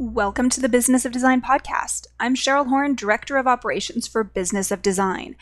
[0.00, 2.06] Welcome to the Business of Design podcast.
[2.20, 5.34] I'm Cheryl Horn, Director of Operations for Business of Design.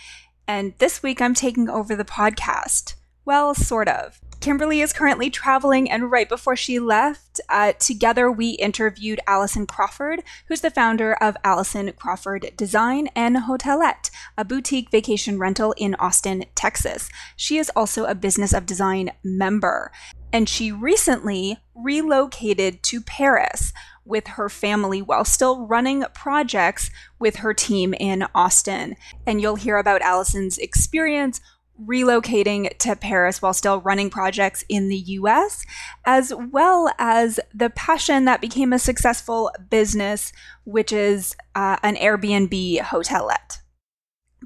[0.49, 2.95] And this week I'm taking over the podcast.
[3.27, 4.19] Well, sort of.
[4.41, 10.23] Kimberley is currently traveling, and right before she left, uh, together we interviewed Allison Crawford,
[10.49, 16.47] who's the founder of Allison Crawford Design and Hotelette, a boutique vacation rental in Austin,
[16.55, 17.11] Texas.
[17.37, 19.93] She is also a Business of Design member,
[20.33, 23.75] and she recently relocated to Paris
[24.07, 28.97] with her family while still running projects with her team in Austin.
[29.27, 31.41] And you'll hear about Allison's experience
[31.85, 35.65] relocating to Paris while still running projects in the US,
[36.05, 40.33] as well as the passion that became a successful business,
[40.65, 43.61] which is uh, an Airbnb hotelette.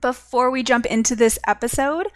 [0.00, 2.08] Before we jump into this episode,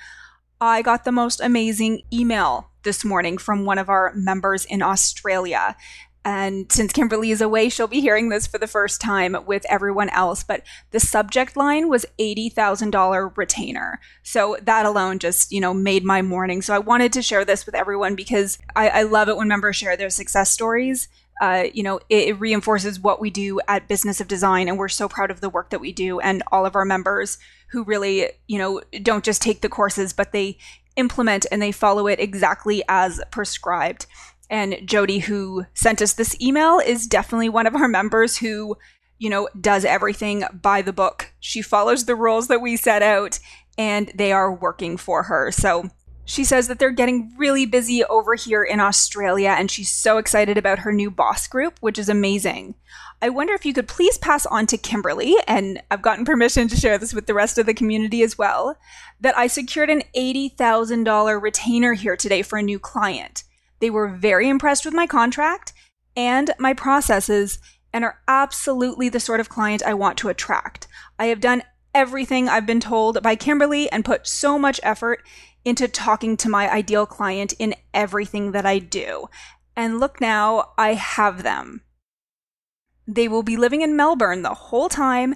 [0.60, 5.76] I got the most amazing email this morning from one of our members in Australia.
[6.24, 10.08] And since Kimberley is away, she'll be hearing this for the first time with everyone
[10.08, 10.42] else.
[10.42, 14.00] But the subject line was $80,000 retainer.
[14.22, 16.62] So that alone just, you know, made my morning.
[16.62, 19.76] So I wanted to share this with everyone because I, I love it when members
[19.76, 21.08] share their success stories.
[21.42, 24.66] Uh, you know, it, it reinforces what we do at Business of Design.
[24.66, 27.36] And we're so proud of the work that we do and all of our members
[27.72, 30.56] who really, you know, don't just take the courses, but they
[30.96, 34.06] implement and they follow it exactly as prescribed.
[34.54, 38.76] And Jody, who sent us this email, is definitely one of our members who,
[39.18, 41.32] you know, does everything by the book.
[41.40, 43.40] She follows the rules that we set out
[43.76, 45.50] and they are working for her.
[45.50, 45.90] So
[46.24, 50.56] she says that they're getting really busy over here in Australia and she's so excited
[50.56, 52.76] about her new boss group, which is amazing.
[53.20, 56.76] I wonder if you could please pass on to Kimberley, and I've gotten permission to
[56.76, 58.76] share this with the rest of the community as well,
[59.20, 63.42] that I secured an $80,000 retainer here today for a new client.
[63.84, 65.74] They were very impressed with my contract
[66.16, 67.58] and my processes
[67.92, 70.88] and are absolutely the sort of client I want to attract.
[71.18, 75.22] I have done everything I've been told by Kimberley and put so much effort
[75.66, 79.26] into talking to my ideal client in everything that I do.
[79.76, 81.82] And look now, I have them.
[83.06, 85.34] They will be living in Melbourne the whole time,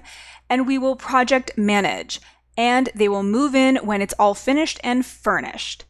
[0.49, 2.19] and we will project manage,
[2.57, 5.85] and they will move in when it's all finished and furnished.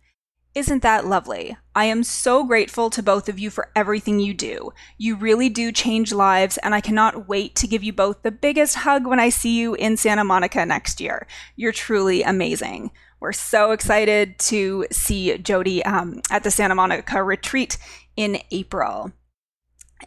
[0.60, 1.56] Isn't that lovely?
[1.74, 4.74] I am so grateful to both of you for everything you do.
[4.98, 8.76] You really do change lives, and I cannot wait to give you both the biggest
[8.76, 11.28] hug when I see you in Santa Monica next year.
[11.56, 12.92] You're truly amazing.
[13.22, 17.78] We're so excited to see Jody um, at the Santa Monica retreat
[18.18, 19.14] in April.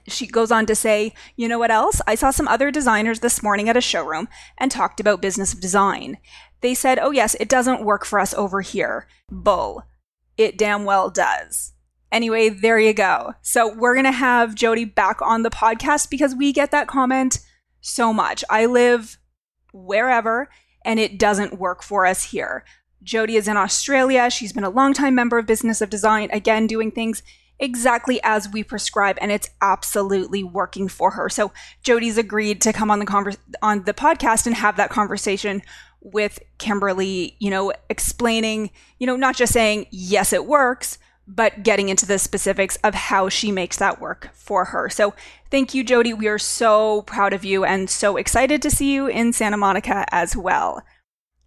[0.06, 2.02] She goes on to say, You know what else?
[2.06, 5.62] I saw some other designers this morning at a showroom and talked about business of
[5.62, 6.18] design.
[6.60, 9.06] They said, Oh, yes, it doesn't work for us over here.
[9.30, 9.84] Bull
[10.42, 11.72] it damn well does.
[12.10, 13.32] Anyway, there you go.
[13.41, 17.38] So we're going to have Jody back on the podcast because we get that comment
[17.80, 18.44] so much.
[18.50, 19.16] I live
[19.72, 20.50] wherever
[20.84, 22.64] and it doesn't work for us here.
[23.03, 24.30] Jody is in Australia.
[24.30, 27.22] She's been a longtime member of Business of Design, again, doing things
[27.59, 31.28] exactly as we prescribe, and it's absolutely working for her.
[31.28, 35.62] So Jody's agreed to come on the conver- on the podcast and have that conversation
[36.02, 41.88] with Kimberley, you know, explaining, you know, not just saying, yes, it works, but getting
[41.88, 44.88] into the specifics of how she makes that work for her.
[44.91, 45.14] So
[45.50, 46.12] thank you, Jody.
[46.12, 50.04] We are so proud of you and so excited to see you in Santa Monica
[50.10, 50.82] as well.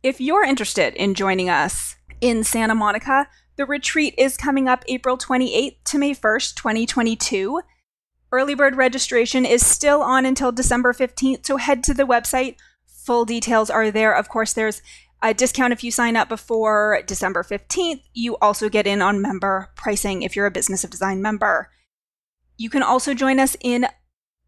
[0.01, 3.27] If you're interested in joining us in Santa Monica,
[3.57, 7.61] the retreat is coming up April 28th to May 1st, 2022.
[8.31, 12.55] Early bird registration is still on until December 15th, so head to the website
[13.05, 14.13] Full details are there.
[14.16, 14.81] Of course, there's
[15.21, 18.01] a discount if you sign up before December 15th.
[18.13, 21.69] You also get in on member pricing if you're a Business of Design member.
[22.57, 23.88] You can also join us in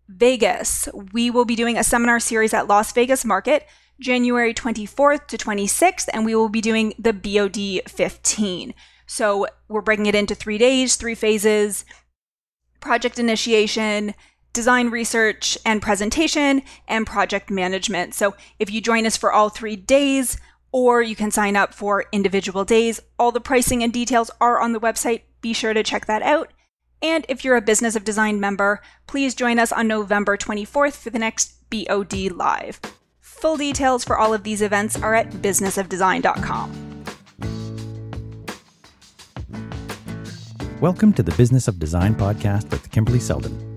[0.08, 0.90] Vegas.
[1.14, 3.68] We will be doing a seminar series at Las Vegas Market
[4.00, 8.74] January 24th to 26th, and we will be doing the BOD 15.
[9.06, 11.86] So we're breaking it into three days, three phases
[12.80, 14.14] project initiation,
[14.58, 18.16] design research and presentation, and project management.
[18.16, 20.36] So if you join us for all three days,
[20.72, 24.74] or you can sign up for individual days, all the pricing and details are on
[24.74, 25.22] the website.
[25.42, 26.52] Be sure to check that out.
[27.04, 31.12] And if you're a Business of Design member, please join us on November 24th for
[31.12, 32.82] the next BOD Live.
[33.20, 37.04] Full details for all of these events are at businessofdesign.com.
[40.82, 43.77] Welcome to the Business of Design podcast with Kimberley Seldon.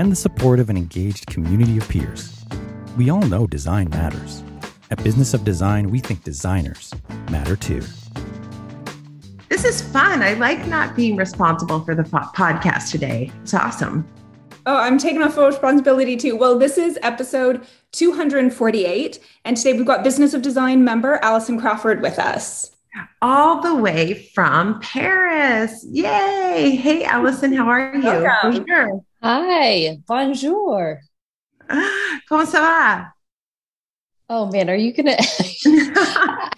[0.00, 2.42] and the support of an engaged community of peers.
[2.96, 4.42] We all know design matters.
[4.90, 6.94] At Business of Design, we think designers
[7.30, 7.82] matter too.
[9.50, 10.22] This is fun.
[10.22, 13.30] I like not being responsible for the po- podcast today.
[13.42, 14.08] It's awesome.
[14.64, 16.34] Oh, I'm taking on full responsibility too.
[16.34, 19.18] Well, this is episode 248.
[19.44, 22.74] And today we've got Business of Design member Allison Crawford with us.
[23.20, 25.84] All the way from Paris.
[25.90, 26.74] Yay.
[26.76, 28.02] Hey, Allison, how are you?
[28.02, 28.64] Welcome.
[28.64, 29.04] Bonjour.
[29.22, 31.00] Hi, bonjour.
[32.28, 33.12] Comment ça va?
[34.28, 35.16] Oh man, are you gonna?
[35.18, 36.50] I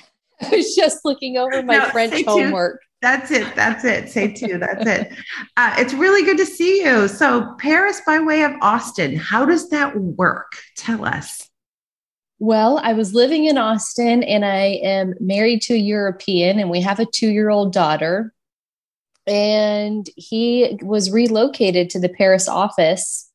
[0.50, 2.30] was just looking over my No, French say two.
[2.30, 2.80] homework.
[3.00, 3.54] That's it.
[3.56, 4.10] That's it.
[4.10, 4.58] Say two.
[4.58, 5.12] That's it.
[5.56, 7.08] Uh, it's really good to see you.
[7.08, 10.52] So, Paris by way of Austin, how does that work?
[10.76, 11.48] Tell us.
[12.38, 16.80] Well, I was living in Austin and I am married to a European, and we
[16.80, 18.32] have a two year old daughter.
[19.26, 23.30] And he was relocated to the Paris office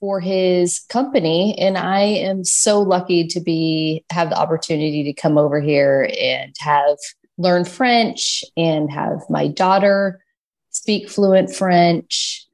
[0.00, 1.56] for his company.
[1.58, 6.54] And I am so lucky to be have the opportunity to come over here and
[6.58, 6.96] have
[7.38, 10.22] learn French and have my daughter
[10.70, 12.46] speak fluent French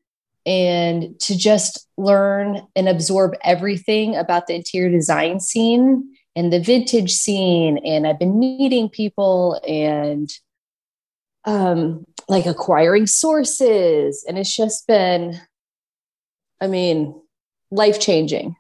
[0.44, 7.10] and to just learn and absorb everything about the interior design scene and the vintage
[7.10, 7.78] scene.
[7.84, 10.30] And I've been meeting people and
[11.46, 14.24] um, like acquiring sources.
[14.28, 15.40] And it's just been,
[16.60, 17.20] I mean,
[17.70, 18.56] life changing.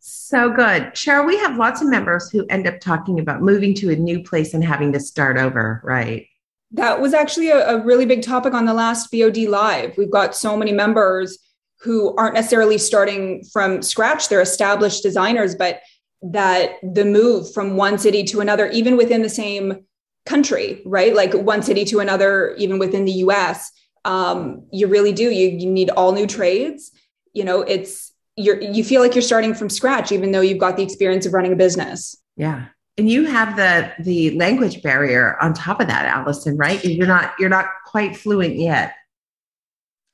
[0.00, 0.92] So good.
[0.94, 4.22] Cheryl, we have lots of members who end up talking about moving to a new
[4.22, 6.26] place and having to start over, right?
[6.72, 9.96] That was actually a, a really big topic on the last BOD Live.
[9.96, 11.38] We've got so many members
[11.80, 15.80] who aren't necessarily starting from scratch, they're established designers, but
[16.22, 19.84] that the move from one city to another, even within the same
[20.26, 21.14] country, right?
[21.14, 23.72] Like one city to another, even within the US,
[24.04, 25.30] um, you really do.
[25.30, 26.92] You, you need all new trades.
[27.32, 30.76] You know, it's you're you feel like you're starting from scratch, even though you've got
[30.76, 32.16] the experience of running a business.
[32.36, 32.66] Yeah.
[32.98, 36.82] And you have the the language barrier on top of that, Allison, right?
[36.84, 38.94] You're not you're not quite fluent yet.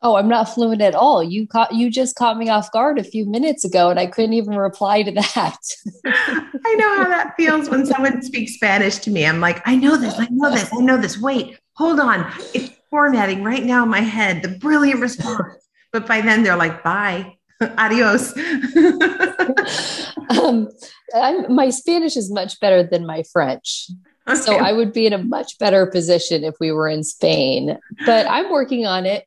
[0.05, 1.23] Oh, I'm not fluent at all.
[1.23, 4.33] You caught you just caught me off guard a few minutes ago and I couldn't
[4.33, 5.59] even reply to that.
[6.05, 9.25] I know how that feels when someone speaks Spanish to me.
[9.25, 11.21] I'm like, I know this, I know this, I know this.
[11.21, 12.31] Wait, hold on.
[12.53, 15.55] It's formatting right now in my head, the brilliant response.
[15.93, 17.37] But by then they're like, bye,
[17.79, 18.37] adios.
[20.31, 20.69] um,
[21.15, 23.89] I'm, my Spanish is much better than my French.
[24.37, 27.77] So I would be in a much better position if we were in Spain.
[28.07, 29.27] But I'm working on it.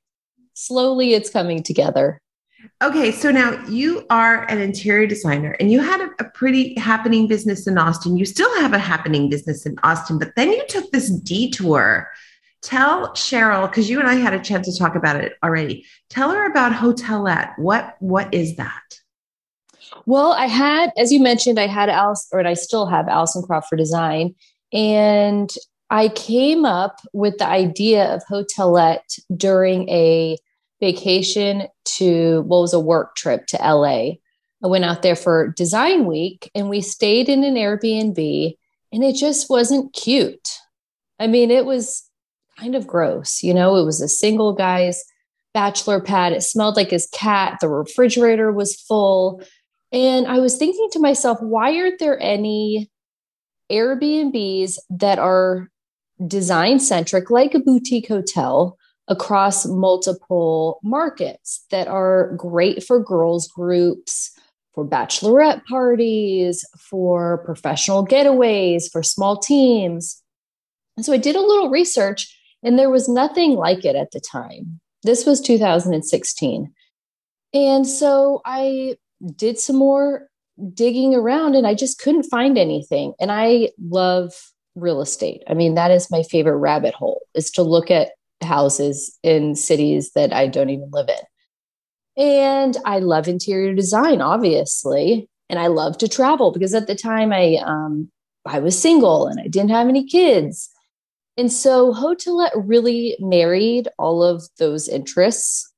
[0.55, 2.21] Slowly, it's coming together.
[2.81, 7.27] Okay, so now you are an interior designer and you had a, a pretty happening
[7.27, 8.17] business in Austin.
[8.17, 12.09] You still have a happening business in Austin, but then you took this detour.
[12.61, 15.85] Tell Cheryl, because you and I had a chance to talk about it already.
[16.09, 17.53] Tell her about Hotelette.
[17.57, 18.99] What what is that?
[20.07, 23.77] Well, I had, as you mentioned, I had Alice, or I still have Allison Crawford
[23.77, 24.33] Design.
[24.73, 25.53] And
[25.95, 30.37] I came up with the idea of Hotelette during a
[30.81, 34.15] vacation to what was a work trip to LA.
[34.61, 38.57] I went out there for design week and we stayed in an Airbnb
[38.91, 40.49] and it just wasn't cute.
[41.17, 42.03] I mean, it was
[42.59, 43.41] kind of gross.
[43.41, 45.01] You know, it was a single guy's
[45.53, 46.33] bachelor pad.
[46.33, 47.59] It smelled like his cat.
[47.61, 49.41] The refrigerator was full.
[49.93, 52.91] And I was thinking to myself, why aren't there any
[53.71, 55.69] Airbnbs that are
[56.27, 64.31] design centric, like a boutique hotel, across multiple markets that are great for girls' groups,
[64.73, 70.21] for bachelorette parties, for professional getaways, for small teams?
[70.97, 74.19] And so I did a little research, and there was nothing like it at the
[74.19, 74.79] time.
[75.03, 76.73] This was 2016.
[77.53, 78.95] And so I
[79.35, 80.27] did some more
[80.73, 83.13] digging around and I just couldn't find anything.
[83.19, 84.33] And I love
[84.75, 85.43] real estate.
[85.47, 90.11] I mean, that is my favorite rabbit hole is to look at houses in cities
[90.13, 92.23] that I don't even live in.
[92.23, 95.29] And I love interior design, obviously.
[95.49, 98.09] And I love to travel because at the time I um,
[98.45, 100.69] I was single and I didn't have any kids.
[101.37, 105.71] And so Hotelette really married all of those interests.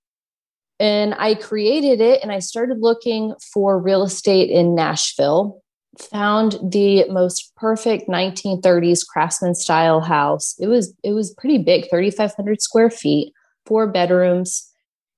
[0.79, 5.63] And I created it and I started looking for real estate in Nashville.
[6.11, 10.55] Found the most perfect 1930s craftsman style house.
[10.59, 13.33] It was it was pretty big, 3500 square feet,
[13.65, 14.71] four bedrooms,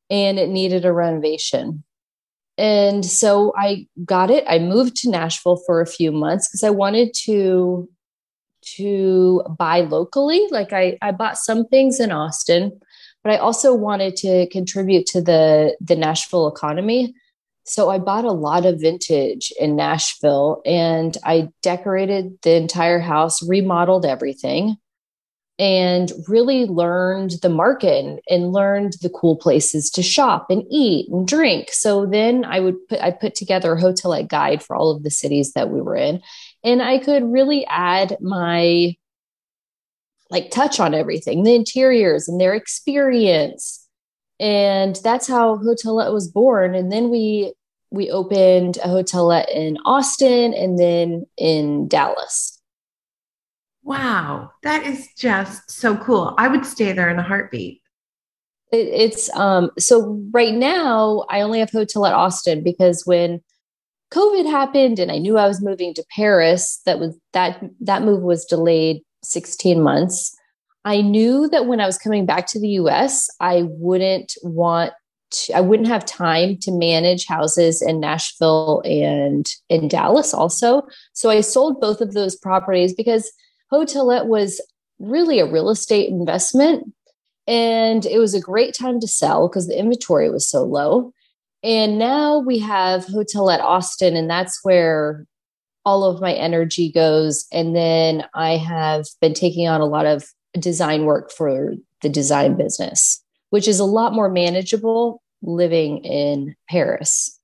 [0.10, 1.84] and it needed a renovation.
[2.58, 4.44] and so I got it.
[4.48, 7.90] I moved to Nashville for a few months because I wanted to
[8.78, 10.46] to buy locally.
[10.52, 12.80] Like I, I bought some things in Austin,
[13.24, 17.14] but I also wanted to contribute to the the Nashville economy.
[17.70, 23.48] So I bought a lot of vintage in Nashville and I decorated the entire house,
[23.48, 24.78] remodeled everything,
[25.60, 31.10] and really learned the market and, and learned the cool places to shop and eat
[31.12, 31.70] and drink.
[31.72, 35.12] So then I would put I put together a hotelette guide for all of the
[35.12, 36.22] cities that we were in
[36.64, 38.96] and I could really add my
[40.30, 43.88] like touch on everything, the interiors and their experience.
[44.40, 46.76] And that's how Hotelette was born.
[46.76, 47.54] And then we
[47.92, 52.60] we opened a hotelette in Austin and then in Dallas.
[53.84, 56.36] Wow, that is just so cool.
[56.38, 57.82] I would stay there in a heartbeat.
[58.72, 63.42] It, it's um so right now I only have hotelette Austin because when
[64.12, 68.22] COVID happened and I knew I was moving to Paris, that was that that move
[68.22, 70.36] was delayed 16 months.
[70.86, 74.94] I knew that when I was coming back to the US, I wouldn't want
[75.54, 80.84] I wouldn't have time to manage houses in Nashville and in Dallas also.
[81.14, 83.32] So I sold both of those properties because
[83.72, 84.62] Hotelette was
[85.00, 86.94] really a real estate investment
[87.50, 91.12] and it was a great time to sell because the inventory was so low.
[91.64, 95.26] And now we have Hotelette Austin, and that's where
[95.84, 97.48] all of my energy goes.
[97.52, 100.26] And then I have been taking on a lot of
[100.60, 107.40] design work for the design business, which is a lot more manageable living in Paris.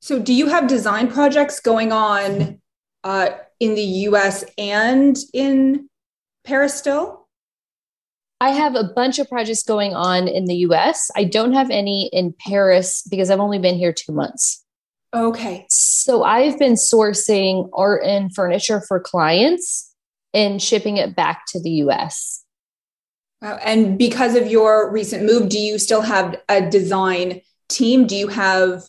[0.00, 2.60] So, do you have design projects going on
[3.02, 5.88] uh, in the US and in
[6.44, 7.26] Paris still?
[8.40, 11.10] I have a bunch of projects going on in the US.
[11.16, 14.64] I don't have any in Paris because I've only been here two months.
[15.14, 15.66] Okay.
[15.70, 19.94] So I've been sourcing art and furniture for clients
[20.34, 22.44] and shipping it back to the US.
[23.42, 23.58] Wow.
[23.62, 28.06] And because of your recent move, do you still have a design team?
[28.06, 28.82] Do you have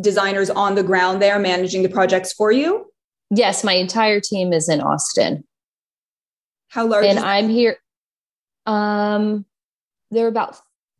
[0.00, 2.90] designers on the ground there managing the projects for you?
[3.30, 5.44] Yes, my entire team is in Austin.
[6.68, 7.06] How large?
[7.06, 7.76] And I'm here.
[8.66, 9.44] Um,
[10.10, 10.56] there are about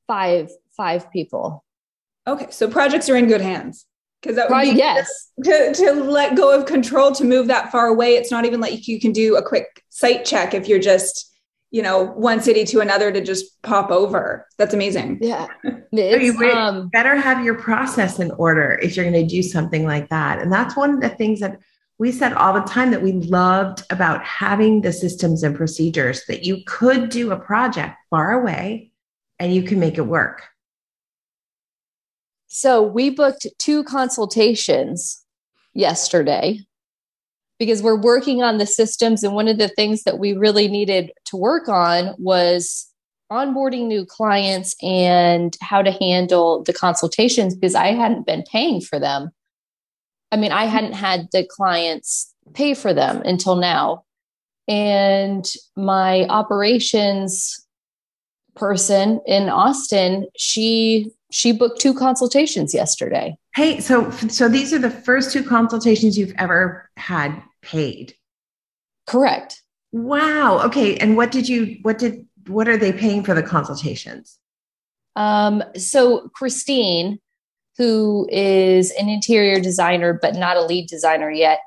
[0.07, 1.65] five five people.
[2.27, 3.87] Okay, so projects are in good hands
[4.23, 7.89] because that would be yes to, to let go of control to move that far
[7.89, 8.17] away.
[8.17, 11.34] It's not even like you can do a quick site check if you're just
[11.75, 14.47] you know one city to another to just pop over.
[14.59, 15.19] That's amazing.
[15.21, 15.49] Yeah,
[15.91, 20.09] you um, better have your process in order if you're going to do something like
[20.11, 21.59] that, and that's one of the things that
[21.99, 26.45] we said all the time that we loved about having the systems and procedures that
[26.45, 28.93] you could do a project far away
[29.41, 30.43] and you can make it work.
[32.47, 35.25] So we booked two consultations
[35.73, 36.61] yesterday
[37.59, 39.23] because we're working on the systems.
[39.23, 42.91] And one of the things that we really needed to work on was
[43.31, 48.99] onboarding new clients and how to handle the consultations because I hadn't been paying for
[48.99, 49.31] them
[50.35, 54.03] I mean, I hadn't had the clients pay for them until now.
[54.67, 55.47] And
[55.77, 57.65] my operations
[58.57, 63.37] person in Austin, she she booked two consultations yesterday.
[63.57, 68.15] Hey, so so these are the first two consultations you've ever had paid.
[69.09, 69.61] Correct.
[69.91, 70.61] Wow.
[70.67, 70.97] Okay.
[70.97, 74.39] And what did you what did what are they paying for the consultations?
[75.17, 77.19] Um, so Christine,
[77.79, 81.59] who is an interior designer but not a lead designer yet.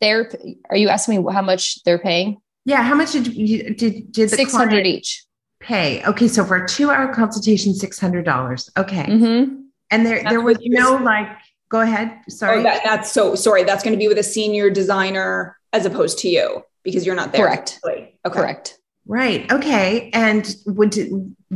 [0.00, 0.30] They're
[0.70, 2.40] are you asking me how much they're paying?
[2.64, 5.24] Yeah, how much did you did did the six hundred each
[5.68, 6.02] pay?
[6.04, 8.70] Okay, so for a two hour consultation, six hundred dollars.
[8.76, 9.60] Okay, mm-hmm.
[9.90, 11.28] and there that's there was no like.
[11.70, 12.18] Go ahead.
[12.30, 12.60] Sorry.
[12.60, 13.62] Oh, that, that's so sorry.
[13.62, 17.32] That's going to be with a senior designer as opposed to you because you're not
[17.32, 17.44] there.
[17.44, 17.78] Correct.
[17.84, 18.14] Okay.
[18.24, 18.78] Correct.
[19.06, 19.50] Right.
[19.52, 20.10] Okay.
[20.14, 20.96] And would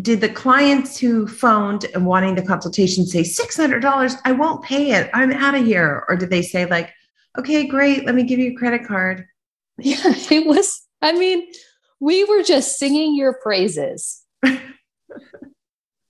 [0.00, 4.16] did the clients who phoned and wanting the consultation say six hundred dollars?
[4.26, 5.08] I won't pay it.
[5.14, 6.04] I'm out of here.
[6.08, 6.90] Or did they say like,
[7.38, 9.26] okay, great, let me give you a credit card?
[9.78, 10.82] Yeah, it was.
[11.00, 11.50] I mean,
[12.02, 14.24] we were just singing your praises.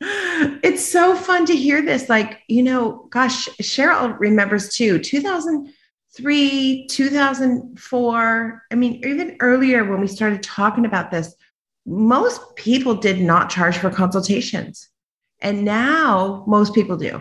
[0.01, 2.09] it's so fun to hear this.
[2.09, 4.99] Like, you know, gosh, Cheryl remembers too.
[4.99, 8.63] 2003, 2004.
[8.71, 11.35] I mean, even earlier when we started talking about this,
[11.85, 14.89] most people did not charge for consultations.
[15.41, 17.21] And now most people do.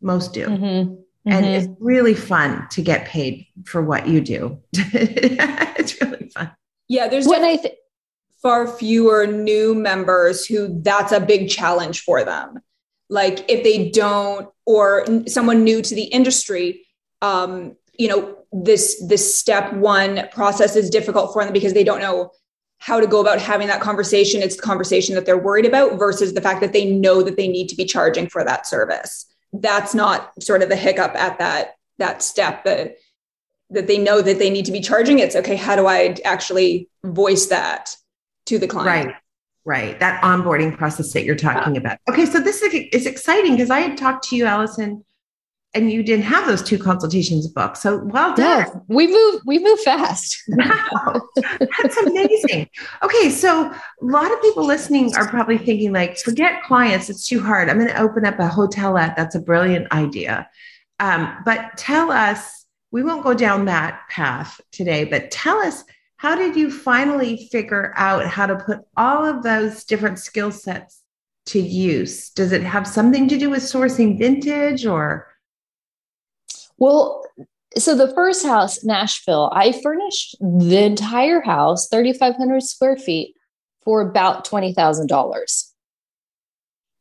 [0.00, 0.46] Most do.
[0.46, 0.94] Mm-hmm.
[1.26, 1.44] And mm-hmm.
[1.46, 4.60] it's really fun to get paid for what you do.
[4.72, 6.52] it's really fun.
[6.86, 7.74] Yeah, there's when I th-
[8.44, 12.60] far fewer new members who that's a big challenge for them.
[13.08, 16.86] like if they don't or someone new to the industry
[17.22, 22.00] um, you know this this step one process is difficult for them because they don't
[22.00, 22.30] know
[22.78, 24.42] how to go about having that conversation.
[24.42, 27.48] It's the conversation that they're worried about versus the fact that they know that they
[27.48, 29.26] need to be charging for that service.
[29.54, 32.96] That's not sort of the hiccup at that that step that
[33.70, 35.18] that they know that they need to be charging.
[35.18, 37.96] It's okay how do i actually voice that
[38.46, 39.16] to the client right
[39.64, 41.80] right that onboarding process that you're talking yeah.
[41.80, 45.04] about okay so this is exciting because i had talked to you allison
[45.74, 47.76] and you didn't have those two consultations booked.
[47.78, 48.66] So well done.
[48.66, 50.42] Yeah, we move we move fast.
[50.56, 51.20] Wow.
[51.58, 52.68] That's amazing.
[53.02, 57.40] Okay, so a lot of people listening are probably thinking like, forget clients, it's too
[57.40, 57.68] hard.
[57.68, 59.16] I'm going to open up a hotelette.
[59.16, 60.48] That's a brilliant idea.
[61.00, 65.84] Um, but tell us, we won't go down that path today, but tell us
[66.24, 71.02] how did you finally figure out how to put all of those different skill sets
[71.44, 72.30] to use?
[72.30, 75.28] Does it have something to do with sourcing vintage or
[76.78, 77.22] well,
[77.76, 83.34] so the first house, Nashville, I furnished the entire house, 3,500 square feet,
[83.82, 85.72] for about $20,000,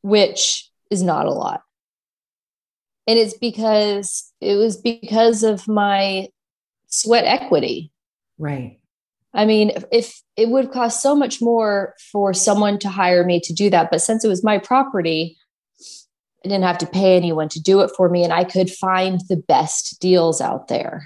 [0.01, 1.62] which is not a lot.
[3.08, 6.27] And it's because it was because of my
[6.88, 7.94] sweat equity.
[8.38, 8.82] Right.
[9.34, 13.40] I mean, if, if it would cost so much more for someone to hire me
[13.42, 15.38] to do that, but since it was my property,
[16.46, 19.22] I didn't have to pay anyone to do it for me, and I could find
[19.30, 21.04] the best deals out there.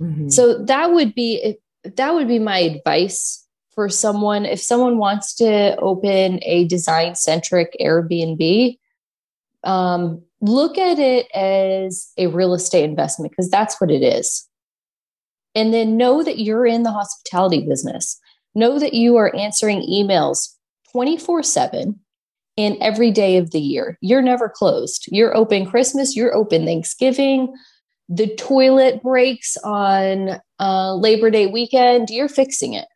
[0.00, 0.28] Mm-hmm.
[0.28, 5.76] So that would be that would be my advice for someone if someone wants to
[5.76, 8.78] open a design centric Airbnb.
[9.64, 14.46] Um, look at it as a real estate investment because that's what it is.
[15.56, 18.20] And then know that you're in the hospitality business.
[18.54, 20.54] Know that you are answering emails
[20.92, 21.98] 24 7
[22.56, 23.98] in every day of the year.
[24.00, 25.06] You're never closed.
[25.10, 27.54] You're open Christmas, you're open Thanksgiving.
[28.08, 32.86] The toilet breaks on uh, Labor Day weekend, you're fixing it.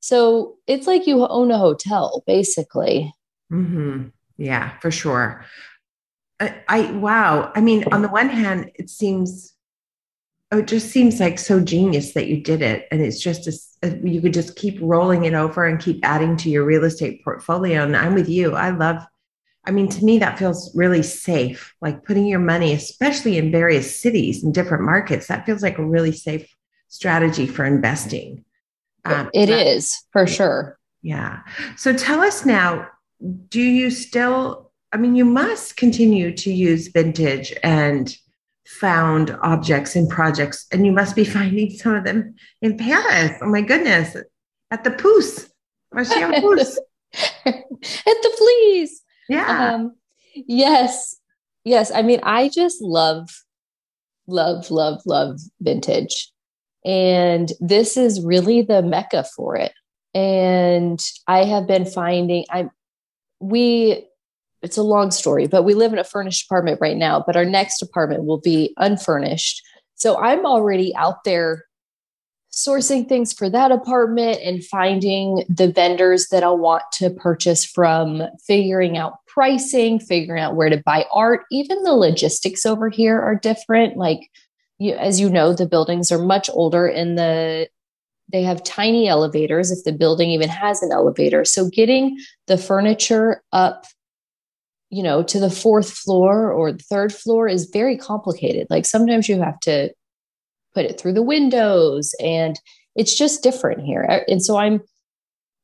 [0.00, 3.14] So it's like you own a hotel, basically.
[3.52, 4.08] Mm-hmm.
[4.36, 5.44] Yeah, for sure.
[6.40, 7.52] I, I wow.
[7.54, 9.51] I mean, on the one hand, it seems
[10.52, 13.52] oh, it just seems like so genius that you did it, and it's just a
[14.04, 17.82] you could just keep rolling it over and keep adding to your real estate portfolio.
[17.82, 18.54] And I'm with you.
[18.54, 19.02] I love,
[19.64, 21.74] I mean, to me, that feels really safe.
[21.80, 25.84] Like putting your money, especially in various cities and different markets, that feels like a
[25.84, 26.48] really safe
[26.88, 28.44] strategy for investing.
[29.04, 30.78] Um, it that, is for sure.
[31.02, 31.40] Yeah.
[31.76, 32.86] So tell us now,
[33.48, 38.16] do you still, I mean, you must continue to use vintage and
[38.80, 43.32] found objects and projects, and you must be finding some of them in Paris.
[43.40, 44.16] Oh my goodness,
[44.70, 46.80] at the Puces.
[47.44, 47.64] at
[48.04, 49.02] the Fleas.
[49.28, 49.74] Yeah.
[49.74, 49.94] Um,
[50.34, 51.16] yes.
[51.64, 51.92] Yes.
[51.94, 53.28] I mean, I just love,
[54.26, 56.32] love, love, love vintage.
[56.84, 59.72] And this is really the mecca for it.
[60.14, 62.70] And I have been finding, I'm,
[63.40, 64.06] we
[64.62, 67.44] it's a long story, but we live in a furnished apartment right now, but our
[67.44, 69.62] next apartment will be unfurnished.
[69.94, 71.64] So I'm already out there
[72.52, 78.22] sourcing things for that apartment and finding the vendors that I'll want to purchase from,
[78.46, 81.44] figuring out pricing, figuring out where to buy art.
[81.50, 83.96] Even the logistics over here are different.
[83.96, 84.28] Like,
[84.78, 87.68] you, as you know, the buildings are much older and the
[88.32, 91.44] they have tiny elevators if the building even has an elevator.
[91.44, 93.84] So getting the furniture up
[94.92, 98.66] you know, to the fourth floor or the third floor is very complicated.
[98.68, 99.90] Like sometimes you have to
[100.74, 102.60] put it through the windows and
[102.94, 104.22] it's just different here.
[104.28, 104.82] And so I'm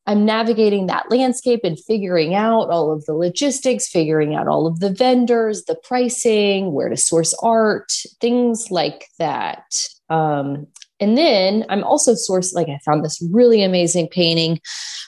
[0.06, 4.80] I'm navigating that landscape and figuring out all of the logistics, figuring out all of
[4.80, 9.64] the vendors, the pricing, where to source art, things like that.
[10.08, 10.66] Um,
[10.98, 14.60] and then I'm also sourced, like, I found this really amazing painting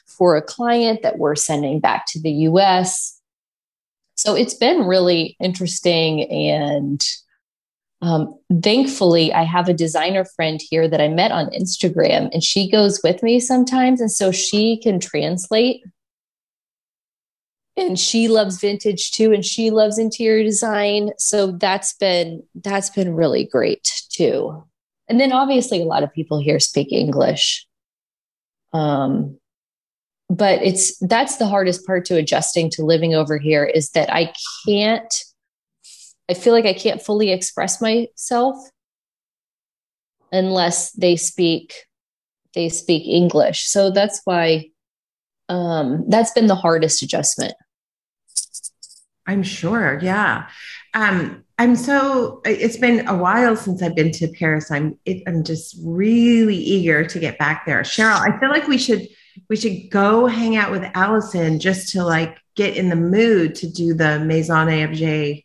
[0.07, 3.20] for a client that we're sending back to the US.
[4.21, 6.31] So it's been really interesting.
[6.31, 7.03] And
[8.03, 12.71] um, thankfully, I have a designer friend here that I met on Instagram, and she
[12.71, 13.99] goes with me sometimes.
[13.99, 15.83] And so she can translate.
[17.79, 21.13] And she loves vintage too, and she loves interior design.
[21.17, 24.63] So that's been that's been really great too.
[25.09, 27.67] And then obviously a lot of people here speak English.
[28.75, 29.40] Um,
[30.31, 34.33] but it's that's the hardest part to adjusting to living over here is that I
[34.67, 35.13] can't
[36.31, 38.57] I feel like I can't fully express myself
[40.33, 41.87] unless they speak
[42.55, 43.67] they speak English.
[43.67, 44.71] So that's why
[45.49, 47.55] um, that's been the hardest adjustment.
[49.27, 49.99] I'm sure.
[50.03, 50.49] Yeah.
[50.95, 54.71] Um, I'm so, it's been a while since I've been to Paris.
[54.71, 57.83] I'm, it, I'm just really eager to get back there.
[57.83, 59.07] Cheryl, I feel like we should,
[59.51, 63.69] we should go hang out with Allison just to like get in the mood to
[63.69, 65.43] do the Maison Objet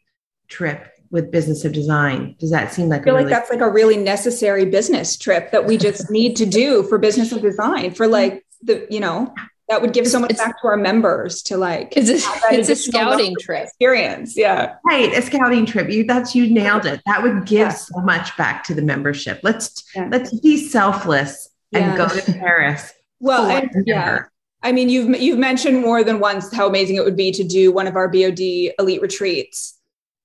[0.47, 2.35] trip with Business of Design.
[2.39, 5.51] Does that seem like I feel really- like that's like a really necessary business trip
[5.51, 9.33] that we just need to do for Business of Design for like the, you know,
[9.69, 12.69] that would give so much It's- back to our members to like It's a, it's
[12.69, 13.63] a scouting trip.
[13.63, 14.37] experience.
[14.37, 14.75] Yeah.
[14.85, 15.89] Right, a scouting trip.
[15.89, 17.01] You that's you nailed it.
[17.07, 17.69] That would give Yeah.
[17.69, 19.39] so much back to the membership.
[19.41, 20.09] Let's Yeah.
[20.11, 21.97] let's be selfless and Yeah.
[21.97, 22.93] go to Paris.
[23.19, 24.23] Well, and, yeah.
[24.63, 27.71] I mean, you've you've mentioned more than once how amazing it would be to do
[27.71, 28.39] one of our BOD
[28.79, 29.79] elite retreats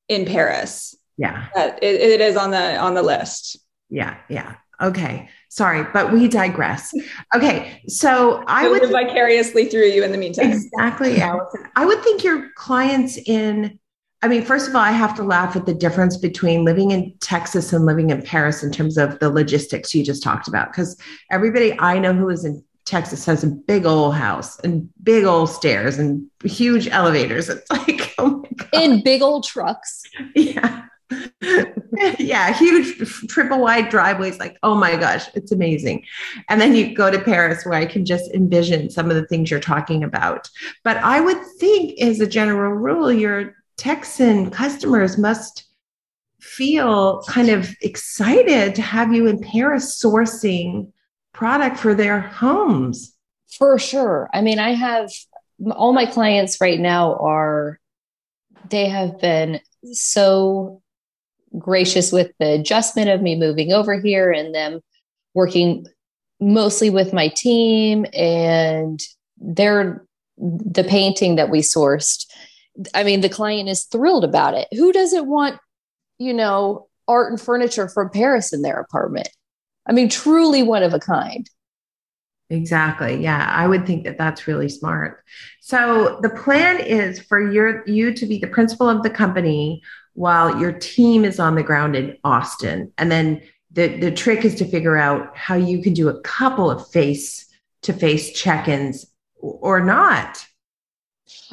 [0.09, 0.95] in Paris.
[1.17, 3.59] Yeah, it, it is on the on the list.
[3.91, 4.57] yeah, yeah.
[4.81, 5.29] Okay.
[5.51, 6.95] Sorry, but we digress.
[7.35, 7.83] Okay.
[7.87, 10.53] So I I would vicariously through you in the meantime.
[10.53, 11.67] exactly, Allison.
[11.77, 13.79] I would think your clients in
[14.23, 17.15] I mean, first of all, I have to laugh at the difference between living in
[17.21, 20.71] Texas and living in Paris in terms of the logistics you just talked about.
[20.71, 20.99] Because
[21.31, 25.49] everybody I know who is in Texas has a big old house and big old
[25.49, 27.49] stairs and huge elevators.
[27.49, 28.83] It's like, oh my God.
[28.83, 30.03] In big old trucks.
[30.35, 30.87] Yeah.
[32.19, 32.99] yeah, huge
[33.29, 34.41] triple wide driveways.
[34.41, 36.05] Like, oh my gosh, it's amazing.
[36.49, 39.53] And then you go to Paris where I can just envision some of the things
[39.53, 40.51] you're talking about.
[40.83, 45.69] But I would think, as a general rule, your Texan customers must
[46.41, 50.91] feel kind of excited to have you in Paris sourcing
[51.33, 53.15] product for their homes.
[53.59, 54.31] For sure.
[54.33, 55.11] I mean, I have
[55.73, 57.79] all my clients right now are,
[58.69, 59.61] they have been
[59.93, 60.83] so
[61.59, 64.81] gracious with the adjustment of me moving over here and them
[65.35, 65.87] working
[66.41, 69.01] mostly with my team and
[69.39, 70.05] they're
[70.39, 72.27] the painting that we sourced.
[72.95, 74.69] I mean, the client is thrilled about it.
[74.73, 75.59] Who doesn't want,
[76.19, 79.29] you know, art and furniture from Paris in their apartment?
[79.91, 81.51] I mean, truly one of a kind.
[82.49, 83.21] Exactly.
[83.21, 85.25] Yeah, I would think that that's really smart.
[85.61, 89.83] So the plan is for your you to be the principal of the company
[90.15, 92.93] while your team is on the ground in Austin.
[92.99, 96.71] And then the the trick is to figure out how you can do a couple
[96.71, 97.49] of face
[97.83, 99.07] to face check-ins
[99.41, 100.47] or not.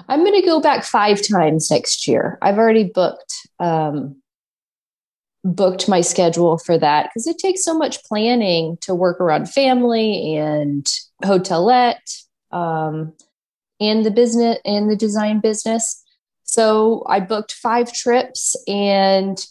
[0.08, 2.38] I'm going to go back five times next year.
[2.42, 4.22] I've already booked um,
[5.48, 10.36] booked my schedule for that because it takes so much planning to work around family
[10.36, 10.86] and
[11.24, 12.16] hotelette
[12.52, 13.14] um,
[13.80, 16.04] and the business and the design business.
[16.44, 19.44] So I booked five trips and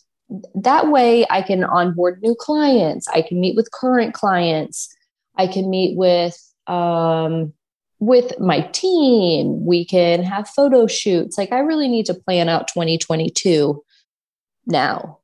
[0.55, 3.09] that way I can onboard new clients.
[3.09, 4.95] I can meet with current clients.
[5.37, 7.53] I can meet with um,
[8.01, 9.65] with my team.
[9.65, 11.39] We can have photo shoots.
[11.39, 13.83] Like I really need to plan out 2022
[14.67, 15.21] now.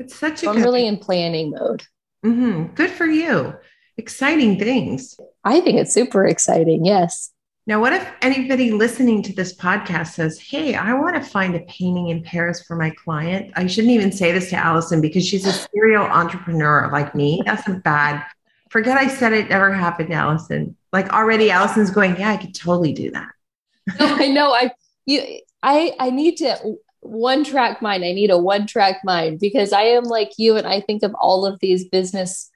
[0.00, 1.82] It's such a So I'm really in planning mode.
[2.24, 2.74] Mm-hmm.
[2.74, 3.54] good for you.
[3.96, 5.18] Exciting things.
[5.44, 6.84] I think it's super exciting.
[6.84, 7.32] Yes.
[7.66, 11.60] Now, what if anybody listening to this podcast says, Hey, I want to find a
[11.60, 13.52] painting in Paris for my client?
[13.56, 17.42] I shouldn't even say this to Allison because she's a serial entrepreneur like me.
[17.44, 18.24] That's a bad,
[18.70, 20.76] forget I said it never happened, Allison.
[20.92, 23.28] Like already, Allison's going, Yeah, I could totally do that.
[23.98, 24.52] No, I know.
[24.52, 24.70] I
[25.04, 28.04] you I I need to one track mind.
[28.04, 31.14] I need a one track mind because I am like you and I think of
[31.14, 32.50] all of these business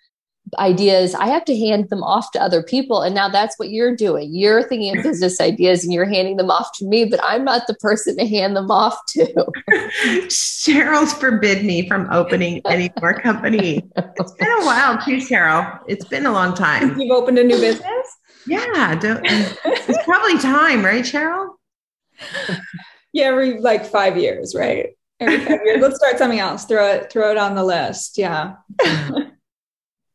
[0.58, 1.14] ideas.
[1.14, 3.02] I have to hand them off to other people.
[3.02, 4.34] And now that's what you're doing.
[4.34, 7.66] You're thinking of business ideas and you're handing them off to me, but I'm not
[7.66, 9.26] the person to hand them off to.
[10.28, 13.82] Cheryl's forbid me from opening any more company.
[13.96, 15.80] It's been a while too, Cheryl.
[15.88, 16.98] It's been a long time.
[17.00, 18.06] You've opened a new business?
[18.46, 21.54] Yeah, don't, it's probably time, right, Cheryl?
[23.14, 24.88] Yeah, every like five years, right?
[25.20, 25.80] Every five years.
[25.80, 26.64] Let's start something else.
[26.64, 28.18] Throw it, throw it on the list.
[28.18, 28.56] Yeah.
[28.82, 29.32] I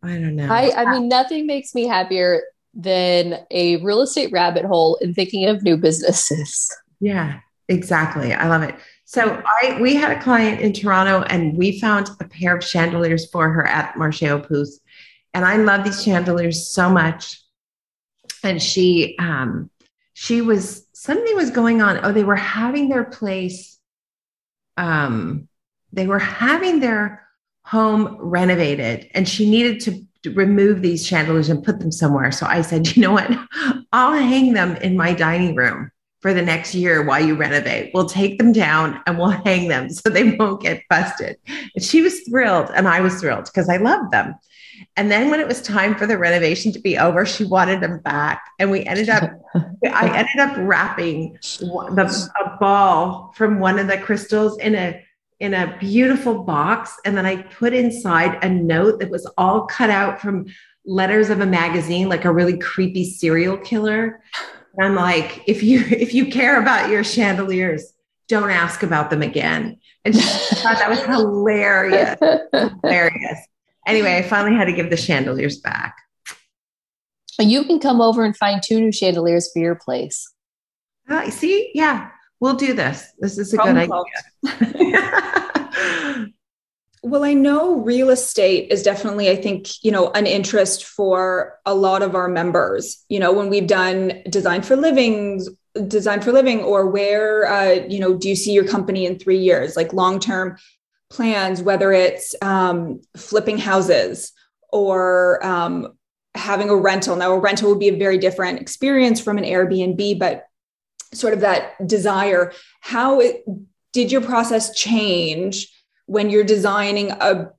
[0.03, 0.49] don't know.
[0.51, 5.47] I, I mean, nothing makes me happier than a real estate rabbit hole and thinking
[5.47, 6.69] of new businesses.
[6.99, 8.33] Yeah, exactly.
[8.33, 8.75] I love it.
[9.05, 13.29] So I we had a client in Toronto and we found a pair of chandeliers
[13.31, 14.81] for her at Marche aux Puces.
[15.33, 17.41] And I love these chandeliers so much.
[18.43, 19.69] And she um
[20.21, 21.97] she was something was going on.
[22.03, 23.79] Oh, they were having their place
[24.75, 25.47] um
[25.93, 27.25] they were having their
[27.63, 32.33] home renovated and she needed to remove these chandeliers and put them somewhere.
[32.33, 33.31] So I said, you know what?
[33.93, 37.91] I'll hang them in my dining room for the next year while you renovate.
[37.93, 41.37] We'll take them down and we'll hang them so they won't get busted.
[41.47, 44.35] And she was thrilled and I was thrilled because I love them.
[44.95, 47.99] And then when it was time for the renovation to be over, she wanted them
[47.99, 48.41] back.
[48.59, 49.31] And we ended up,
[49.91, 55.03] I ended up wrapping the, a ball from one of the crystals in a
[55.39, 56.97] in a beautiful box.
[57.05, 60.47] And then I put inside a note that was all cut out from
[60.85, 64.21] letters of a magazine, like a really creepy serial killer.
[64.77, 67.93] And I'm like, if you if you care about your chandeliers,
[68.27, 69.79] don't ask about them again.
[70.05, 72.19] And she thought that was hilarious.
[72.81, 73.39] hilarious.
[73.89, 75.97] Anyway, I finally had to give the chandeliers back.
[77.39, 80.31] You can come over and find two new chandeliers for your place.
[81.09, 83.11] Uh, see, yeah, we'll do this.
[83.17, 84.03] This is a good idea.
[87.03, 91.73] well, I know real estate is definitely, I think, you know, an interest for a
[91.73, 93.03] lot of our members.
[93.09, 95.49] You know, when we've done design for livings
[95.87, 99.37] design for living or where uh, you know do you see your company in three
[99.37, 100.57] years like long term
[101.09, 104.31] plans whether it's um, flipping houses
[104.71, 105.93] or um,
[106.35, 110.19] having a rental now a rental would be a very different experience from an airbnb
[110.19, 110.45] but
[111.13, 113.43] sort of that desire how it,
[113.93, 115.67] did your process change
[116.05, 117.49] when you're designing a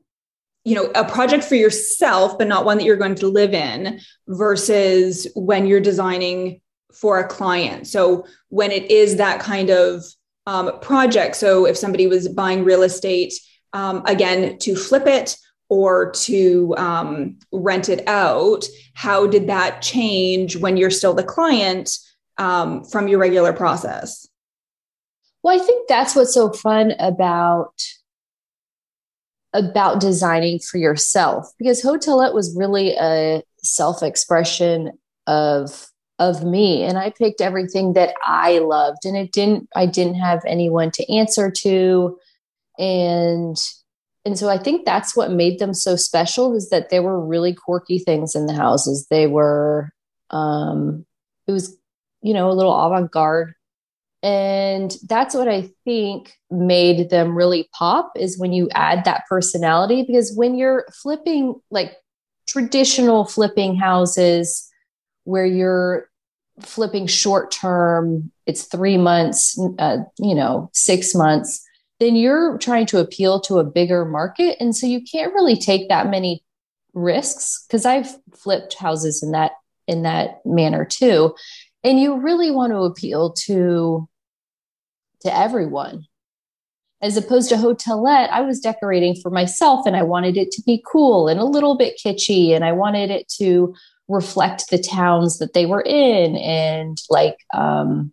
[0.64, 4.00] you know a project for yourself but not one that you're going to live in
[4.28, 6.60] versus when you're designing
[6.92, 7.86] for a client.
[7.86, 10.04] So when it is that kind of
[10.46, 13.34] um, project, so if somebody was buying real estate,
[13.72, 15.36] um, again, to flip it
[15.68, 21.96] or to um, rent it out, how did that change when you're still the client
[22.38, 24.28] um, from your regular process?
[25.42, 27.72] Well, I think that's what's so fun about
[29.52, 34.92] about designing for yourself because Hotelette was really a self expression
[35.26, 35.86] of
[36.20, 36.84] of me.
[36.84, 41.12] And i picked everything that i loved and it didn't i didn't have anyone to
[41.12, 42.18] answer to.
[42.78, 43.56] And
[44.24, 47.54] and so i think that's what made them so special is that there were really
[47.54, 49.08] quirky things in the houses.
[49.10, 49.90] They were
[50.28, 51.04] um
[51.48, 51.76] it was
[52.22, 53.54] you know a little avant-garde.
[54.22, 60.04] And that's what i think made them really pop is when you add that personality
[60.06, 61.96] because when you're flipping like
[62.46, 64.70] traditional flipping houses
[65.24, 66.09] where you're
[66.62, 71.66] flipping short term, it's three months, uh, you know, six months,
[72.00, 74.56] then you're trying to appeal to a bigger market.
[74.58, 76.42] And so you can't really take that many
[76.94, 79.52] risks because I've flipped houses in that
[79.86, 81.34] in that manner too.
[81.84, 84.08] And you really want to appeal to
[85.22, 86.06] to everyone.
[87.02, 90.82] As opposed to Hotelette, I was decorating for myself and I wanted it to be
[90.86, 93.74] cool and a little bit kitschy and I wanted it to
[94.10, 98.12] reflect the towns that they were in and like um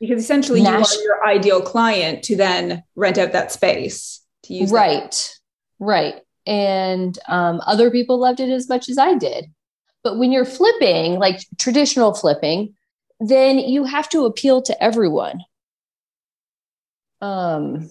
[0.00, 4.72] because essentially you are your ideal client to then rent out that space to use
[4.72, 5.84] right that.
[5.84, 6.14] right
[6.48, 9.46] and um, other people loved it as much as i did
[10.02, 12.74] but when you're flipping like traditional flipping
[13.20, 15.40] then you have to appeal to everyone
[17.20, 17.88] um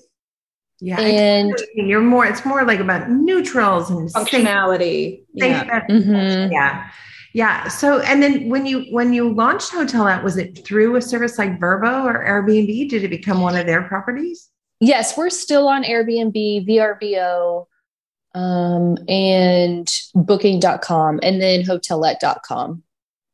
[0.82, 5.86] yeah and you're more it's more like about neutrals and functionality safe, yeah.
[5.90, 6.52] Mm-hmm.
[6.52, 6.92] yeah
[7.36, 7.68] yeah.
[7.68, 11.60] So, and then when you when you launched Hotelette, was it through a service like
[11.60, 12.88] Vrbo or Airbnb?
[12.90, 14.50] Did it become one of their properties?
[14.80, 17.68] Yes, we're still on Airbnb, VRBO,
[18.36, 22.84] um, and Booking.com, and then Hotelette.com.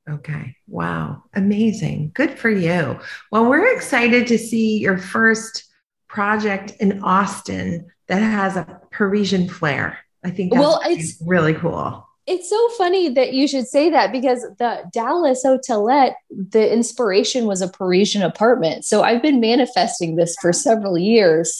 [0.09, 0.55] Okay.
[0.67, 1.25] Wow.
[1.35, 2.09] Amazing.
[2.15, 2.99] Good for you.
[3.31, 5.65] Well, we're excited to see your first
[6.07, 9.99] project in Austin that has a Parisian flair.
[10.23, 14.41] I think well, it's really cool it's so funny that you should say that because
[14.59, 18.85] the Dallas Hotelette, the inspiration was a Parisian apartment.
[18.85, 21.59] So I've been manifesting this for several years.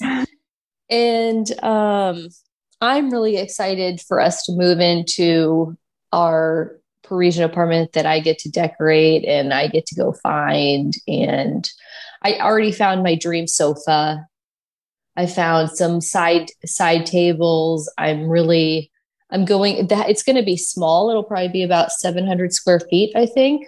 [0.90, 2.28] And um,
[2.80, 5.78] I'm really excited for us to move into
[6.12, 10.94] our Parisian apartment that I get to decorate and I get to go find.
[11.08, 11.68] And
[12.22, 14.28] I already found my dream sofa.
[15.18, 17.92] I found some side side tables.
[17.98, 18.91] I'm really
[19.32, 21.10] I'm going that it's going to be small.
[21.10, 23.68] It'll probably be about 700 square feet, I think.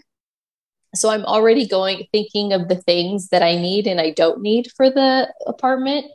[0.96, 4.68] So I'm already going thinking of the things that I need and I don't need
[4.76, 6.06] for the apartment.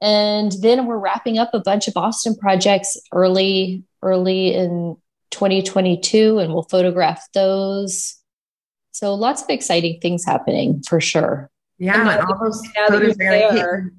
[0.00, 4.96] And then we're wrapping up a bunch of Austin projects early, early in
[5.30, 8.16] 2022, and we'll photograph those.
[8.92, 11.50] So lots of exciting things happening for sure.
[11.78, 13.92] Yeah, and now, all those photos are there,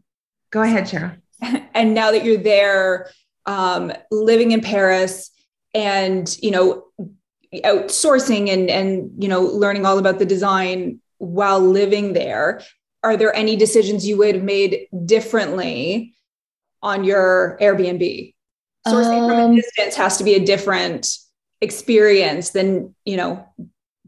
[0.52, 1.18] Go ahead, Cheryl.
[1.74, 3.10] And now that you're there,
[3.46, 5.32] um, living in Paris
[5.74, 6.86] and, you know,
[7.54, 12.62] outsourcing and, and, you know, learning all about the design while living there,
[13.04, 16.16] are there any decisions you would have made differently
[16.82, 18.34] on your Airbnb?
[18.88, 21.18] sourcing um, from a um, distance has to be a different
[21.62, 23.46] experience than you know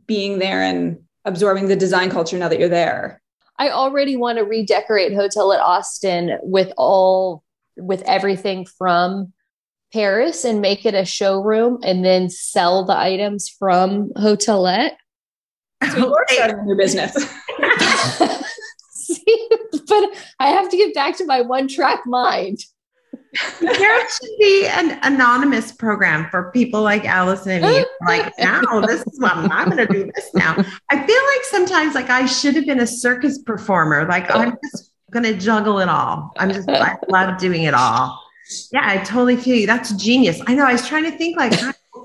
[0.06, 3.22] being there and absorbing the design culture now that you're there
[3.58, 7.44] i already want to redecorate Hotelette austin with all
[7.78, 9.34] with everything from
[9.94, 14.98] paris and make it a showroom and then sell the items from Hotelette
[15.92, 17.14] so you're starting a new business
[18.92, 19.50] See,
[19.88, 20.10] but
[20.40, 22.60] i have to get back to my one track mind
[23.60, 27.86] there should be an anonymous program for people like Allison and me.
[28.08, 30.54] Like, now this is what I'm, I'm going to do this now.
[30.92, 34.08] I feel like sometimes, like, I should have been a circus performer.
[34.08, 36.32] Like, I'm just going to juggle it all.
[36.38, 38.22] I'm just, I love doing it all.
[38.72, 39.66] Yeah, I totally feel you.
[39.66, 40.42] That's genius.
[40.46, 40.66] I know.
[40.66, 41.54] I was trying to think, like,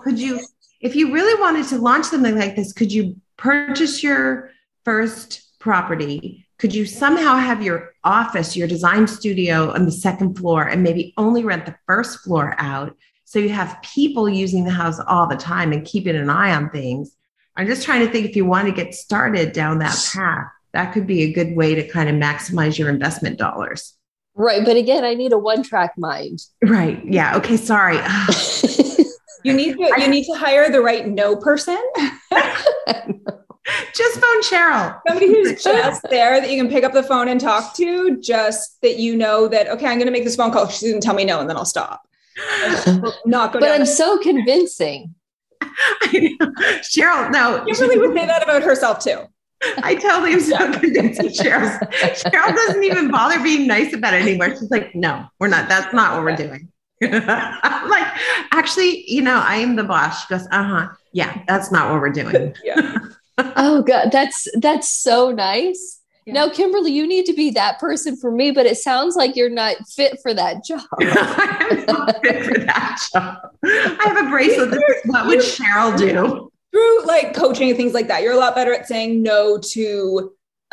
[0.03, 0.41] could you,
[0.81, 4.51] if you really wanted to launch something like this, could you purchase your
[4.85, 10.65] first property could you somehow have your office, your design studio on the second floor
[10.65, 12.95] and maybe only rent the first floor out?
[13.25, 16.69] So you have people using the house all the time and keeping an eye on
[16.69, 17.17] things.
[17.57, 20.93] I'm just trying to think if you want to get started down that path, that
[20.93, 23.95] could be a good way to kind of maximize your investment dollars.
[24.35, 24.65] Right.
[24.65, 26.41] But again, I need a one track mind.
[26.65, 27.03] Right.
[27.05, 27.37] Yeah.
[27.37, 27.57] Okay.
[27.57, 27.97] Sorry.
[29.45, 31.81] you need to, you need to hire the right no person.
[33.95, 34.99] just phone Cheryl.
[35.07, 38.81] Somebody who's just there that you can pick up the phone and talk to, just
[38.83, 40.69] that you know that, okay, I'm going to make this phone call.
[40.69, 42.03] She's going to tell me no, and then I'll stop.
[43.27, 45.15] Not going But I'm so convincing.
[45.63, 46.47] I know.
[46.81, 47.65] Cheryl, no.
[47.67, 49.25] Kimberley would say that about herself too.
[49.83, 51.79] I totally am so convincing Cheryl.
[51.93, 54.51] Cheryl doesn't even bother being nice about it anymore.
[54.51, 55.69] She's like, no, we're not.
[55.69, 56.69] That's not what we're doing.
[57.03, 58.07] I'm like,
[58.53, 60.23] actually, you know, I am the boss.
[60.23, 60.89] She goes, uh huh.
[61.13, 62.55] Yeah, that's not what we're doing.
[62.65, 62.97] yeah
[63.57, 66.01] oh god, that's that's so nice.
[66.27, 66.35] Yeah.
[66.35, 69.49] Now, Kimberley, you need to be that person for me, but it sounds like you're
[69.49, 70.83] not fit for that job.
[71.01, 73.39] I'm not fit for that job.
[73.65, 76.53] I have a bracelet that what would Cheryl do?
[76.73, 80.33] Through like coaching and things like that, you're a lot better at saying no to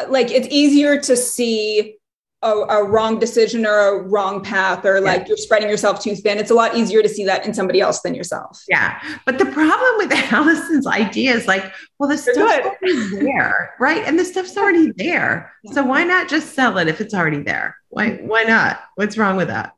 [0.09, 1.97] like it's easier to see
[2.43, 5.27] a, a, wrong decision or a wrong path or like yeah.
[5.29, 6.37] you're spreading yourself too thin.
[6.37, 8.63] It's a lot easier to see that in somebody else than yourself.
[8.69, 9.01] Yeah.
[9.25, 14.03] But the problem with Allison's idea is like, well, the stuff's already there, right?
[14.05, 15.51] And the stuff's already there.
[15.73, 17.75] So why not just sell it if it's already there?
[17.89, 18.81] Why why not?
[18.95, 19.73] What's wrong with that?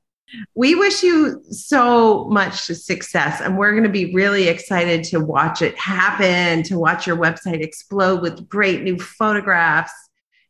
[0.56, 5.62] We wish you so much success, and we're going to be really excited to watch
[5.62, 9.92] it happen, to watch your website explode with great new photographs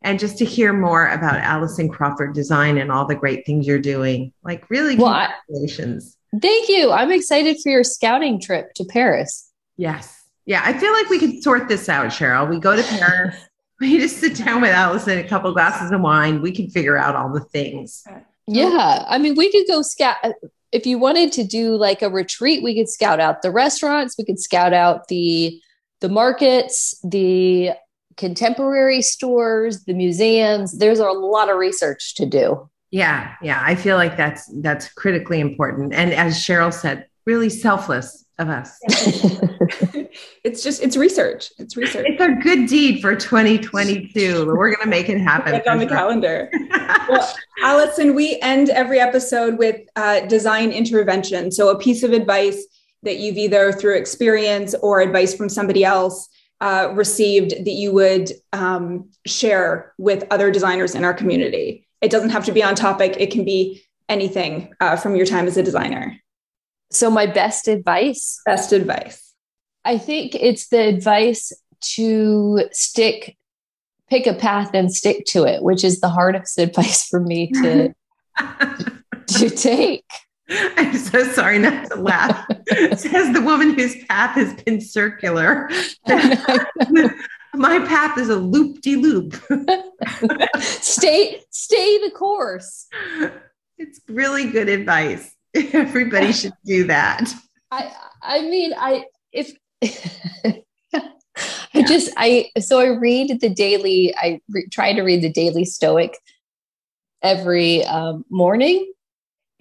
[0.01, 3.79] and just to hear more about Allison Crawford Design and all the great things you're
[3.79, 4.31] doing.
[4.43, 6.17] Like, really, well, congratulations.
[6.33, 6.91] I, thank you.
[6.91, 9.51] I'm excited for your scouting trip to Paris.
[9.77, 10.23] Yes.
[10.45, 10.61] Yeah.
[10.63, 12.49] I feel like we could sort this out, Cheryl.
[12.49, 13.35] We go to Paris,
[13.79, 16.41] we just sit down with Allison, a couple glasses of wine.
[16.41, 18.03] We can figure out all the things.
[18.49, 18.53] Oh.
[18.53, 19.05] Yeah.
[19.07, 20.17] I mean, we could go scout.
[20.23, 20.31] Uh,
[20.71, 24.25] if you wanted to do like a retreat, we could scout out the restaurants, we
[24.25, 25.59] could scout out the
[26.01, 27.71] the markets, the
[28.15, 30.77] contemporary stores, the museums.
[30.77, 32.69] There's a lot of research to do.
[32.91, 35.93] Yeah, yeah, I feel like that's that's critically important.
[35.93, 38.79] And as Cheryl said, really selfless of us.
[40.43, 41.51] it's just it's research.
[41.58, 42.05] It's research.
[42.08, 44.45] It's a good deed for 2022.
[44.45, 45.53] We're gonna make it happen.
[45.53, 46.49] It's on the calendar.
[47.10, 51.51] well, Allison, we end every episode with uh, design intervention.
[51.51, 52.65] So a piece of advice
[53.03, 56.29] that you've either through experience or advice from somebody else
[56.62, 61.88] uh, received that you would um, share with other designers in our community?
[62.01, 65.47] It doesn't have to be on topic, it can be anything uh, from your time
[65.47, 66.19] as a designer.
[66.91, 68.41] So, my best advice?
[68.45, 69.28] Best advice.
[69.89, 71.52] I think it's the advice
[71.95, 73.36] to stick,
[74.08, 77.91] pick a path and stick to it, which is the hardest advice for me to,
[79.25, 80.06] to take.
[80.47, 82.45] I'm so sorry not to laugh.
[82.97, 85.67] Says the woman whose path has been circular.
[87.56, 89.34] My path is a loop de loop.
[90.60, 92.88] stay, stay the course.
[93.80, 95.36] It's really good advice.
[95.56, 97.34] Everybody should do that.
[97.71, 99.56] I, I mean, I if
[101.73, 104.13] I just I so I read the daily.
[104.17, 106.17] I re, try to read the Daily Stoic
[107.21, 108.91] every um, morning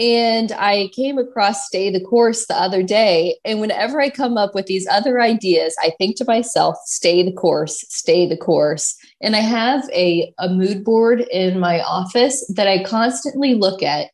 [0.00, 3.38] and I came across Stay the Course the other day.
[3.44, 7.32] And whenever I come up with these other ideas, I think to myself, stay the
[7.32, 8.96] course, stay the course.
[9.20, 14.10] And I have a, a mood board in my office that I constantly look at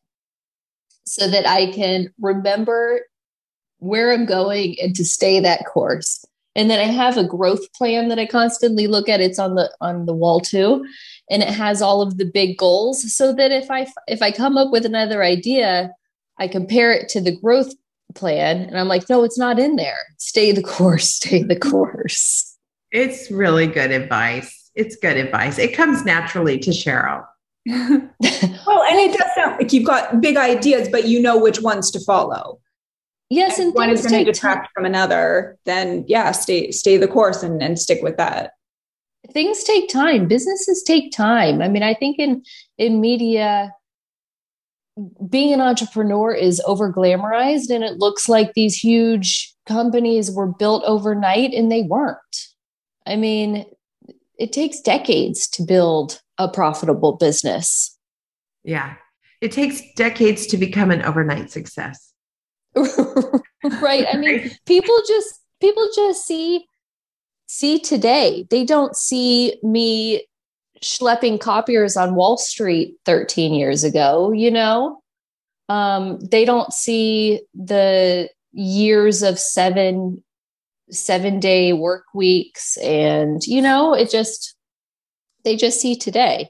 [1.05, 3.01] so that I can remember
[3.85, 6.25] where I'm going and to stay that course.
[6.57, 9.21] And then I have a growth plan that I constantly look at.
[9.21, 10.85] It's on the on the wall too
[11.29, 14.57] and it has all of the big goals so that if i if i come
[14.57, 15.91] up with another idea
[16.37, 17.73] i compare it to the growth
[18.15, 18.61] plan.
[18.61, 19.99] And I'm like, no, it's not in there.
[20.17, 22.57] Stay the course, stay the course.
[22.91, 24.71] It's really good advice.
[24.73, 25.57] It's good advice.
[25.57, 27.25] It comes naturally to Cheryl.
[27.67, 31.89] well, and it does sound like you've got big ideas, but you know which ones
[31.91, 32.59] to follow.
[33.29, 34.69] Yes, and, one is going to detract time.
[34.73, 35.57] from another.
[35.65, 38.51] Then, yeah, stay stay the course and, and stick with that.
[39.31, 40.27] Things take time.
[40.27, 41.61] Businesses take time.
[41.61, 42.43] I mean, I think in
[42.77, 43.73] in media,
[45.27, 50.83] being an entrepreneur is over glamorized, and it looks like these huge companies were built
[50.85, 52.19] overnight, and they weren't.
[53.07, 53.65] I mean,
[54.37, 57.97] it takes decades to build a profitable business.
[58.63, 58.95] Yeah.
[59.41, 62.04] It takes decades to become an overnight success.
[63.81, 64.05] right.
[64.11, 66.65] I mean, people just people just see
[67.47, 68.47] see today.
[68.49, 70.25] They don't see me
[70.83, 75.01] schlepping copiers on Wall Street 13 years ago, you know?
[75.69, 80.23] Um, they don't see the years of seven
[80.91, 84.55] seven day work weeks and you know it just
[85.43, 86.47] they just see today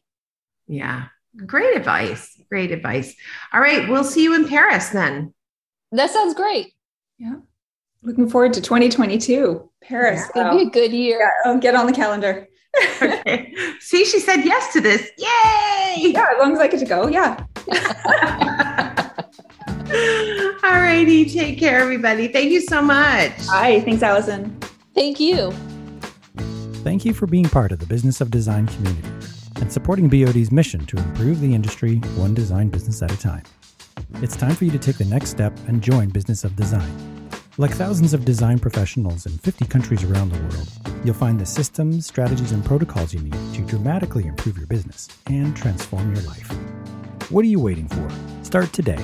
[0.67, 1.05] yeah
[1.45, 3.15] great advice great advice
[3.53, 5.33] all right we'll see you in paris then
[5.95, 6.73] that sounds great
[7.17, 7.35] yeah
[8.03, 10.69] looking forward to 2022 paris yeah, it'll be a oh.
[10.69, 12.47] good year yeah, I'll get on the calendar
[13.01, 16.85] okay see she said yes to this yay yeah as long as i get to
[16.85, 17.45] go yeah
[20.63, 21.29] All righty.
[21.29, 22.27] Take care, everybody.
[22.27, 23.31] Thank you so much.
[23.47, 23.81] Hi.
[23.81, 24.57] Thanks, Allison.
[24.95, 25.51] Thank you.
[26.83, 29.07] Thank you for being part of the Business of Design community
[29.57, 33.43] and supporting BOD's mission to improve the industry one design business at a time.
[34.21, 37.29] It's time for you to take the next step and join Business of Design.
[37.57, 40.69] Like thousands of design professionals in 50 countries around the world,
[41.03, 45.55] you'll find the systems, strategies, and protocols you need to dramatically improve your business and
[45.55, 46.51] transform your life.
[47.29, 48.09] What are you waiting for?
[48.43, 49.03] Start today